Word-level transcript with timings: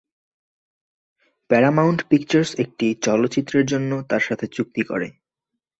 Paramount 1.49 1.99
Pictures 2.09 2.51
একটি 2.63 2.87
চলচ্চিত্রের 3.01 3.65
জন্য 3.65 3.91
তার 4.09 4.23
সাথে 4.27 4.45
চুক্তি 4.47 4.81
করে। 4.83 5.07